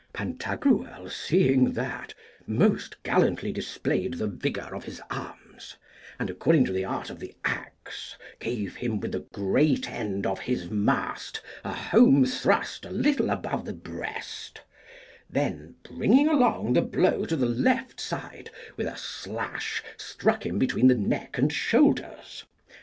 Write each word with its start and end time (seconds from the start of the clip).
Pantagruel, 0.13 1.11
seeing 1.11 1.73
that, 1.73 2.15
most 2.47 3.03
gallantly 3.03 3.51
displayed 3.51 4.15
the 4.15 4.25
vigour 4.25 4.73
of 4.73 4.85
his 4.85 4.99
arms, 5.11 5.75
and, 6.17 6.27
according 6.27 6.65
to 6.65 6.71
the 6.71 6.83
art 6.83 7.11
of 7.11 7.19
the 7.19 7.35
axe, 7.45 8.17
gave 8.39 8.77
him 8.77 8.99
with 8.99 9.11
the 9.11 9.27
great 9.31 9.87
end 9.91 10.25
of 10.25 10.39
his 10.39 10.71
mast 10.71 11.39
a 11.63 11.71
homethrust 11.71 12.83
a 12.83 12.89
little 12.89 13.29
above 13.29 13.63
the 13.63 13.73
breast; 13.73 14.61
then, 15.29 15.75
bringing 15.83 16.27
along 16.27 16.73
the 16.73 16.81
blow 16.81 17.23
to 17.25 17.35
the 17.35 17.45
left 17.45 17.99
side, 17.99 18.49
with 18.77 18.87
a 18.87 18.97
slash 18.97 19.83
struck 19.97 20.43
him 20.43 20.57
between 20.57 20.87
the 20.87 20.95
neck 20.97 21.37
and 21.37 21.53
shoulders. 21.53 22.43